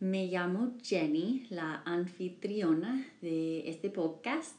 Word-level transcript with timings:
Me 0.00 0.26
llamo 0.26 0.72
Jenny, 0.82 1.46
la 1.50 1.82
anfitriona 1.86 3.06
de 3.22 3.68
este 3.68 3.90
podcast. 3.90 4.58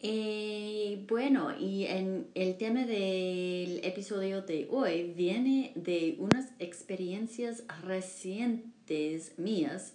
Eh, 0.00 1.04
bueno, 1.08 1.54
y 1.56 1.84
en 1.84 2.28
el 2.34 2.56
tema 2.56 2.86
del 2.86 3.84
episodio 3.84 4.40
de 4.40 4.66
hoy 4.70 5.12
viene 5.12 5.72
de 5.74 6.16
unas 6.18 6.52
experiencias 6.58 7.64
recientes 7.82 9.38
mías 9.38 9.92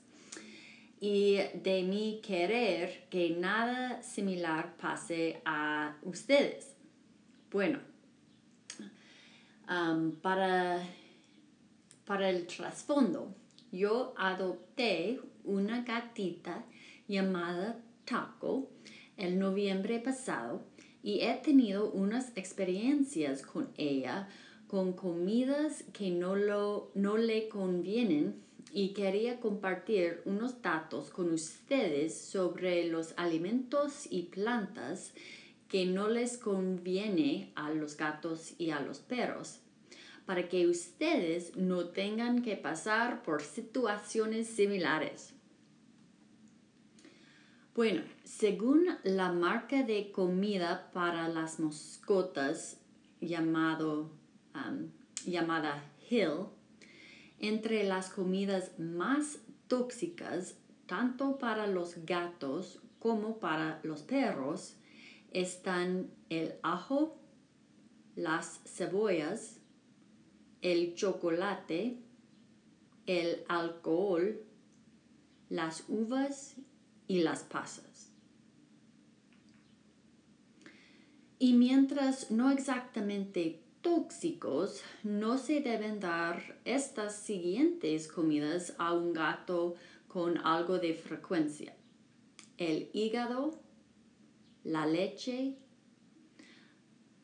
y 1.02 1.38
de 1.64 1.84
mi 1.84 2.22
querer 2.22 3.08
que 3.10 3.32
nada 3.32 4.04
similar 4.04 4.78
pase 4.78 5.42
a 5.44 5.98
ustedes. 6.04 6.76
Bueno, 7.52 7.80
para, 10.22 10.88
para 12.06 12.30
el 12.30 12.46
trasfondo, 12.46 13.34
yo 13.72 14.14
adopté 14.18 15.20
una 15.44 15.84
gatita 15.84 16.66
llamada 17.08 17.82
Taco 18.06 18.70
el 19.18 19.40
noviembre 19.40 20.00
pasado 20.00 20.62
y 21.04 21.22
he 21.22 21.34
tenido 21.36 21.90
unas 21.92 22.32
experiencias 22.36 23.42
con 23.42 23.70
ella 23.78 24.28
con 24.68 24.94
comidas 24.94 25.84
que 25.94 26.12
no, 26.12 26.36
lo, 26.36 26.92
no 26.94 27.18
le 27.18 27.48
convienen 27.48 28.36
y 28.72 28.90
quería 28.90 29.40
compartir 29.40 30.22
unos 30.26 30.62
datos 30.62 31.10
con 31.10 31.32
ustedes 31.32 32.18
sobre 32.20 32.86
los 32.90 33.14
alimentos 33.18 34.08
y 34.10 34.24
plantas 34.24 35.14
que 35.70 35.86
no 35.86 36.10
les 36.10 36.38
conviene 36.38 37.52
a 37.56 37.72
los 37.72 37.98
gatos 37.98 38.54
y 38.58 38.72
a 38.72 38.80
los 38.82 39.00
perros, 39.00 39.60
para 40.28 40.50
que 40.50 40.68
ustedes 40.68 41.56
no 41.56 41.88
tengan 41.88 42.42
que 42.42 42.58
pasar 42.58 43.24
por 43.24 43.42
situaciones 43.42 44.48
similares. 44.48 45.34
Bueno, 47.74 48.02
según 48.26 48.90
la 49.04 49.32
marca 49.32 49.84
de 49.84 50.12
comida 50.12 50.92
para 50.92 51.30
las 51.30 51.62
mascotas 51.62 52.82
llamado, 53.22 54.12
um, 54.54 54.90
llamada 55.26 55.82
Hill, 56.10 56.48
entre 57.40 57.86
las 57.86 58.10
comidas 58.10 58.78
más 58.78 59.40
tóxicas, 59.70 60.58
tanto 60.88 61.38
para 61.38 61.68
los 61.68 62.04
gatos 62.06 62.82
como 63.00 63.40
para 63.40 63.80
los 63.84 64.02
perros, 64.02 64.76
están 65.32 66.12
el 66.30 66.56
ajo, 66.64 67.18
las 68.16 68.60
cebollas, 68.66 69.62
el 70.62 70.96
chocolate, 70.96 71.98
el 73.06 73.44
alcohol, 73.48 74.44
las 75.50 75.86
uvas 75.88 76.56
y 77.08 77.22
las 77.22 77.44
pasas. 77.44 78.12
Y 81.40 81.54
mientras 81.54 82.32
no 82.32 82.50
exactamente 82.50 83.62
tóxicos, 83.82 84.82
no 85.04 85.38
se 85.38 85.62
deben 85.62 86.00
dar 86.00 86.60
estas 86.66 87.16
siguientes 87.16 88.08
comidas 88.08 88.74
a 88.80 88.94
un 88.94 89.14
gato 89.14 89.76
con 90.08 90.40
algo 90.40 90.80
de 90.80 90.94
frecuencia. 90.96 91.76
El 92.58 92.90
hígado, 92.92 93.60
la 94.64 94.88
leche 94.88 95.56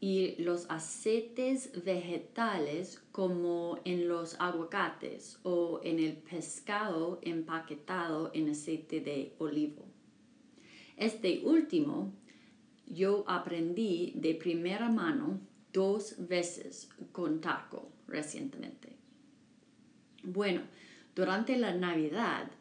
y 0.03 0.35
los 0.43 0.69
aceites 0.69 1.81
vegetales 1.85 3.01
como 3.13 3.79
en 3.85 4.09
los 4.09 4.35
aguacates 4.37 5.39
o 5.43 5.79
en 5.81 5.97
el 5.99 6.17
pescado 6.17 7.21
empaquetado 7.21 8.29
en 8.33 8.49
aceite 8.49 8.99
de 8.99 9.33
olivo. 9.39 9.85
Este 10.97 11.41
último 11.45 12.11
yo 12.85 13.23
aprendí 13.29 14.11
de 14.17 14.35
primera 14.35 14.89
mano 14.89 15.39
dos 15.71 16.15
veces 16.27 16.89
con 17.13 17.39
taco 17.39 17.89
recientemente. 18.05 18.97
Bueno, 20.21 20.63
durante 21.15 21.55
la 21.55 21.73
Navidad 21.75 22.51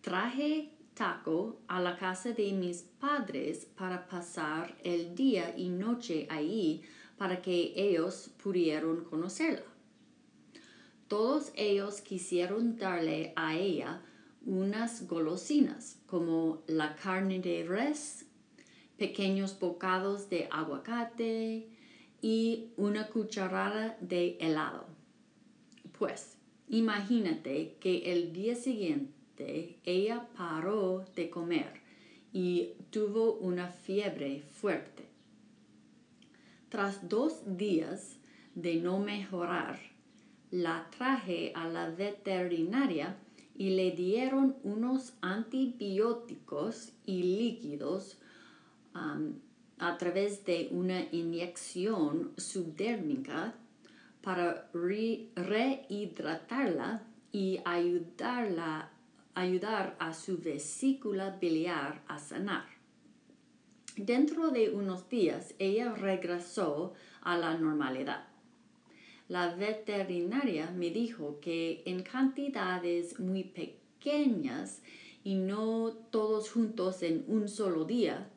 traje 0.00 0.70
taco 0.96 1.60
a 1.68 1.80
la 1.80 1.96
casa 1.96 2.32
de 2.32 2.52
mis 2.52 2.82
padres 2.82 3.66
para 3.76 4.08
pasar 4.08 4.74
el 4.82 5.14
día 5.14 5.54
y 5.56 5.68
noche 5.68 6.26
ahí 6.30 6.82
para 7.18 7.42
que 7.42 7.74
ellos 7.76 8.30
pudieran 8.42 9.04
conocerla. 9.04 9.66
Todos 11.06 11.52
ellos 11.54 12.00
quisieron 12.00 12.76
darle 12.78 13.32
a 13.36 13.54
ella 13.56 14.02
unas 14.44 15.06
golosinas 15.06 15.98
como 16.06 16.62
la 16.66 16.96
carne 16.96 17.40
de 17.40 17.64
res, 17.68 18.24
pequeños 18.96 19.58
bocados 19.58 20.30
de 20.30 20.48
aguacate 20.50 21.68
y 22.22 22.70
una 22.76 23.08
cucharada 23.08 23.98
de 24.00 24.38
helado. 24.40 24.86
Pues 25.98 26.38
imagínate 26.68 27.76
que 27.80 28.12
el 28.12 28.32
día 28.32 28.54
siguiente 28.54 29.75
ella 29.86 30.28
paró 30.36 31.06
de 31.14 31.30
comer 31.30 31.80
y 32.32 32.72
tuvo 32.90 33.34
una 33.34 33.68
fiebre 33.68 34.42
fuerte. 34.42 35.06
Tras 36.68 37.08
dos 37.08 37.56
días 37.56 38.18
de 38.54 38.74
no 38.76 38.98
mejorar, 38.98 39.78
la 40.50 40.90
traje 40.96 41.52
a 41.54 41.68
la 41.68 41.88
veterinaria 41.88 43.16
y 43.54 43.70
le 43.70 43.92
dieron 43.92 44.56
unos 44.64 45.14
antibióticos 45.22 46.92
y 47.06 47.22
líquidos 47.22 48.18
um, 48.94 49.32
a 49.78 49.96
través 49.96 50.44
de 50.44 50.68
una 50.72 51.00
inyección 51.12 52.32
subdérmica 52.36 53.54
para 54.20 54.68
rehidratarla 54.72 57.02
y 57.32 57.60
ayudarla 57.64 58.90
ayudar 59.36 59.96
a 59.98 60.14
su 60.14 60.38
vesícula 60.38 61.36
biliar 61.38 62.02
a 62.08 62.18
sanar. 62.18 62.64
Dentro 63.96 64.50
de 64.50 64.70
unos 64.70 65.08
días 65.10 65.54
ella 65.58 65.92
regresó 65.94 66.94
a 67.20 67.36
la 67.36 67.56
normalidad. 67.56 68.28
La 69.28 69.54
veterinaria 69.54 70.70
me 70.70 70.90
dijo 70.90 71.38
que 71.40 71.82
en 71.84 72.02
cantidades 72.02 73.20
muy 73.20 73.44
pequeñas 73.44 74.82
y 75.22 75.34
no 75.34 75.92
todos 76.10 76.50
juntos 76.50 77.02
en 77.02 77.24
un 77.28 77.48
solo 77.48 77.84
día, 77.84 78.30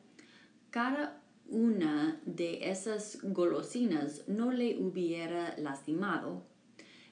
cada 0.70 1.22
una 1.48 2.20
de 2.26 2.70
esas 2.70 3.20
golosinas 3.22 4.28
no 4.28 4.52
le 4.52 4.78
hubiera 4.78 5.56
lastimado 5.56 6.42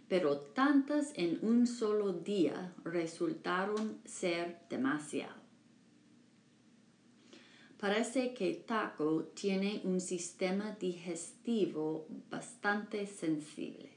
pero 0.09 0.39
tantas 0.39 1.13
en 1.15 1.39
un 1.43 1.67
solo 1.67 2.13
día 2.13 2.73
resultaron 2.85 4.01
ser 4.05 4.59
demasiado. 4.71 5.37
Parece 7.79 8.35
que 8.35 8.55
Taco 8.55 9.31
tiene 9.35 9.83
un 9.85 10.01
sistema 10.01 10.77
digestivo 10.81 12.07
bastante 12.29 13.07
sensible. 13.07 13.91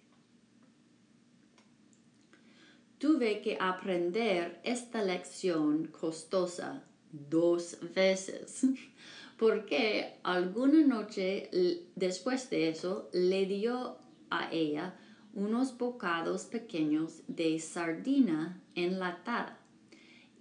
Tuve 3.00 3.41
que 3.41 3.57
aprender 3.59 4.59
esta 4.63 5.01
lección 5.01 5.88
costosa 5.88 6.83
dos 7.12 7.80
veces, 7.95 8.68
porque 9.38 10.13
alguna 10.21 10.86
noche 10.86 11.50
después 11.95 12.51
de 12.51 12.69
eso 12.69 13.09
le 13.13 13.47
dio 13.47 13.97
a 14.30 14.51
ella 14.51 14.95
unos 15.33 15.78
bocados 15.78 16.45
pequeños 16.45 17.24
de 17.28 17.60
sardina 17.60 18.62
enlatada 18.75 19.57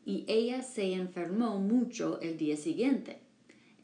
y 0.05 0.25
ella 0.27 0.63
se 0.63 0.93
enfermó 0.93 1.59
mucho 1.59 2.21
el 2.21 2.37
día 2.37 2.57
siguiente. 2.57 3.21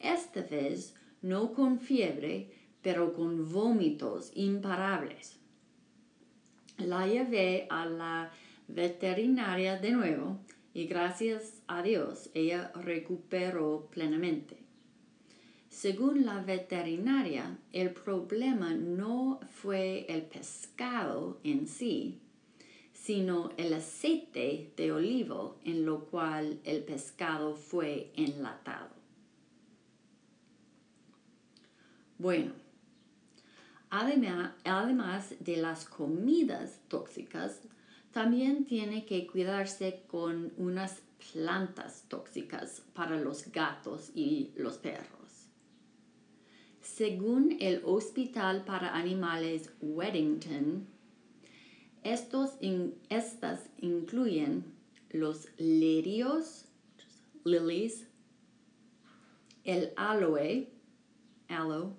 Esta 0.01 0.43
vez 0.43 0.95
no 1.23 1.53
con 1.53 1.79
fiebre, 1.79 2.51
pero 2.83 3.15
con 3.15 3.51
vómitos 3.53 4.33
imparables. 4.35 5.39
La 6.79 7.07
llevé 7.07 7.67
a 7.71 7.87
la 7.87 8.31
veterinaria 8.69 9.79
de 9.79 9.93
nuevo 9.93 10.39
y 10.75 10.87
gracias 10.87 11.63
a 11.67 11.83
Dios 11.83 12.31
ella 12.35 12.71
recuperó 12.75 13.89
plenamente. 13.91 14.66
Según 15.77 16.25
la 16.25 16.41
veterinaria, 16.41 17.59
el 17.71 17.91
problema 17.91 18.73
no 18.73 19.41
fue 19.61 20.07
el 20.09 20.23
pescado 20.23 21.39
en 21.45 21.69
sí, 21.69 22.19
sino 22.95 23.51
el 23.59 23.75
aceite 23.75 24.73
de 24.75 24.93
olivo 24.93 25.59
en 25.65 25.85
lo 25.85 26.07
cual 26.07 26.61
el 26.65 26.83
pescado 26.83 27.55
fue 27.55 28.11
enlatado. 28.17 28.89
Bueno, 32.17 32.53
además, 33.91 35.35
de 35.41 35.59
las 35.59 35.85
comidas 35.85 36.81
tóxicas, 36.89 37.61
también 38.13 38.65
tiene 38.65 39.05
que 39.05 39.27
cuidarse 39.27 40.05
con 40.07 40.55
unas 40.57 41.03
plantas 41.35 42.07
tóxicas 42.09 42.83
para 42.95 43.21
los 43.21 43.53
gatos 43.53 44.11
y 44.15 44.53
los 44.57 44.79
perros. 44.79 45.26
Según 46.95 47.57
el 47.61 47.83
Hospital 47.85 48.65
para 48.65 48.95
Animales 48.95 49.71
Weddington, 49.83 50.87
estos 52.05 52.53
estas 53.11 53.69
incluyen 53.79 54.65
los 55.11 55.49
lirios, 55.59 56.65
lilies, 57.45 58.07
el 59.65 59.93
aloe, 59.97 60.69
aloe, 61.49 61.93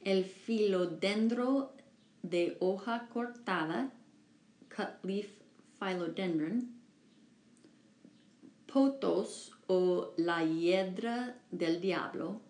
el 0.00 0.24
filodendro 0.24 1.74
de 2.22 2.56
hoja 2.60 3.08
cortada, 3.12 3.92
cut 4.74 5.04
leaf 5.04 5.28
philodendron, 5.78 6.74
potos 8.72 9.52
o 9.68 10.14
la 10.16 10.42
hiedra 10.44 11.38
del 11.52 11.80
diablo, 11.80 12.47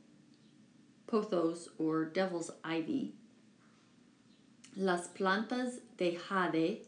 pothos 1.08 1.70
or 1.78 2.04
devil's 2.04 2.50
ivy, 2.62 3.14
las 4.76 5.08
plantas 5.08 5.80
de 5.96 6.16
jade, 6.16 6.82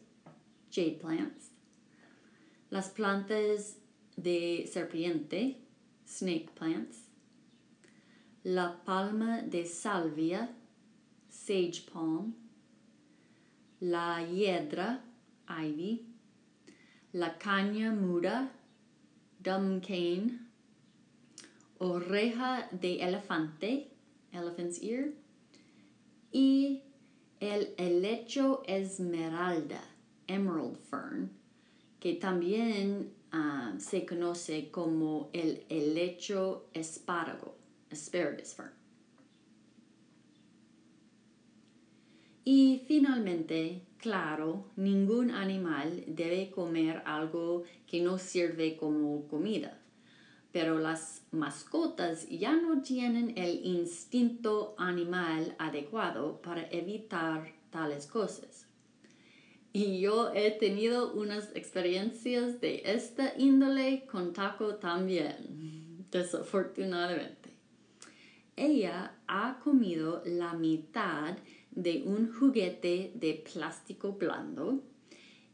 jade 0.69 0.99
plants, 1.01 1.49
las 2.69 2.89
plantas 2.89 3.73
de 4.15 4.69
serpiente, 4.71 5.57
snake 6.05 6.55
plants, 6.55 7.09
la 8.43 8.75
palma 8.85 9.41
de 9.41 9.65
salvia, 9.65 10.49
sage 11.29 11.85
palm, 11.91 12.33
la 13.81 14.19
hiedra, 14.19 14.99
ivy, 15.49 16.05
la 17.13 17.37
caña 17.39 17.91
muda, 17.91 18.49
dumb 19.41 19.81
cane, 19.81 20.39
oreja 21.79 22.67
de 22.71 23.01
elefante, 23.01 23.90
elephant's 24.31 24.81
ear, 24.81 25.13
y 26.31 26.83
el 27.39 27.73
helecho 27.77 28.63
esmeralda, 28.67 29.81
emerald 30.27 30.77
fern, 30.77 31.31
que 31.99 32.13
también 32.13 33.11
ah, 33.31 33.73
se 33.77 34.05
conoce 34.05 34.69
como 34.69 35.29
el 35.33 35.65
helecho 35.69 36.67
espárrago, 36.73 37.55
asparagus 37.91 38.53
fern. 38.53 38.71
Y 42.43 42.83
finalmente, 42.87 43.83
claro, 43.97 44.65
ningún 44.75 45.31
animal 45.31 46.03
debe 46.07 46.49
comer 46.49 47.03
algo 47.05 47.63
que 47.85 48.01
no 48.01 48.17
sirve 48.17 48.77
como 48.77 49.27
comida 49.27 49.80
pero 50.51 50.79
las 50.79 51.23
mascotas 51.31 52.27
ya 52.29 52.55
no 52.55 52.81
tienen 52.81 53.37
el 53.37 53.65
instinto 53.65 54.75
animal 54.77 55.55
adecuado 55.57 56.41
para 56.41 56.67
evitar 56.69 57.53
tales 57.69 58.05
cosas. 58.05 58.67
Y 59.73 60.01
yo 60.01 60.33
he 60.33 60.51
tenido 60.51 61.13
unas 61.13 61.55
experiencias 61.55 62.59
de 62.59 62.81
esta 62.85 63.33
índole 63.37 64.05
con 64.05 64.33
Taco 64.33 64.75
también, 64.75 66.05
desafortunadamente. 66.11 67.49
Ella 68.57 69.15
ha 69.27 69.59
comido 69.63 70.21
la 70.25 70.53
mitad 70.53 71.37
de 71.71 72.03
un 72.05 72.33
juguete 72.33 73.13
de 73.15 73.33
plástico 73.33 74.11
blando 74.11 74.83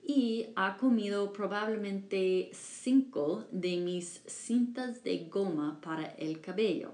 y 0.07 0.48
ha 0.56 0.77
comido 0.77 1.33
probablemente 1.33 2.50
cinco 2.54 3.44
de 3.51 3.75
mis 3.75 4.24
cintas 4.25 5.04
de 5.04 5.25
goma 5.25 5.81
para 5.81 6.06
el 6.06 6.39
cabello. 6.39 6.94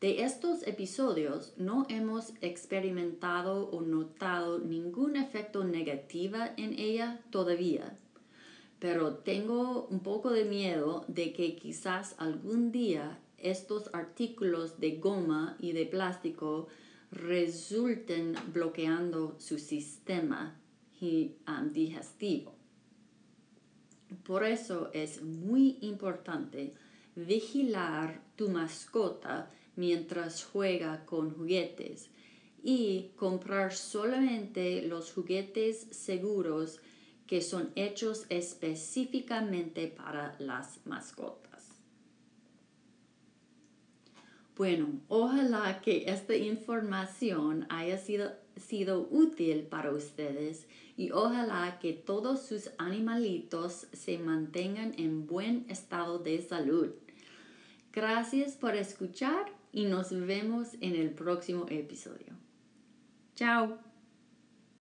De 0.00 0.22
estos 0.22 0.64
episodios 0.68 1.54
no 1.56 1.84
hemos 1.88 2.32
experimentado 2.42 3.68
o 3.70 3.80
notado 3.80 4.60
ningún 4.60 5.16
efecto 5.16 5.64
negativo 5.64 6.36
en 6.56 6.78
ella 6.78 7.20
todavía, 7.30 7.98
pero 8.78 9.14
tengo 9.14 9.88
un 9.90 9.98
poco 9.98 10.30
de 10.30 10.44
miedo 10.44 11.04
de 11.08 11.32
que 11.32 11.56
quizás 11.56 12.14
algún 12.18 12.70
día 12.70 13.18
estos 13.38 13.92
artículos 13.92 14.78
de 14.78 14.98
goma 14.98 15.56
y 15.58 15.72
de 15.72 15.86
plástico 15.86 16.68
resulten 17.16 18.34
bloqueando 18.52 19.36
su 19.38 19.58
sistema 19.58 20.60
digestivo. 21.72 22.54
Por 24.22 24.44
eso 24.44 24.90
es 24.92 25.22
muy 25.22 25.78
importante 25.80 26.74
vigilar 27.14 28.22
tu 28.36 28.48
mascota 28.48 29.50
mientras 29.76 30.44
juega 30.44 31.04
con 31.04 31.30
juguetes 31.30 32.10
y 32.62 33.12
comprar 33.16 33.74
solamente 33.74 34.82
los 34.82 35.12
juguetes 35.12 35.86
seguros 35.90 36.80
que 37.26 37.40
son 37.42 37.72
hechos 37.74 38.26
específicamente 38.28 39.88
para 39.88 40.36
las 40.38 40.80
mascotas. 40.84 41.45
Bueno, 44.56 44.88
ojalá 45.08 45.82
que 45.82 46.04
esta 46.06 46.34
información 46.34 47.66
haya 47.68 47.98
sido, 47.98 48.32
sido, 48.56 49.06
útil 49.10 49.64
para 49.64 49.92
ustedes 49.92 50.66
y 50.96 51.10
ojalá 51.10 51.78
que 51.78 51.92
todos 51.92 52.46
sus 52.46 52.70
animalitos 52.78 53.86
se 53.92 54.18
mantengan 54.18 54.94
en 54.96 55.26
buen 55.26 55.66
estado 55.68 56.18
de 56.18 56.40
salud. 56.40 56.90
Gracias 57.92 58.56
por 58.56 58.74
escuchar 58.74 59.44
y 59.72 59.84
nos 59.84 60.10
vemos 60.10 60.68
en 60.80 60.96
el 60.96 61.10
próximo 61.10 61.66
episodio. 61.68 62.34
Chao. 63.34 63.85